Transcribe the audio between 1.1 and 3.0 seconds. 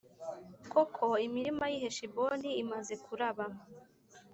imirima y’i Heshiboni imaze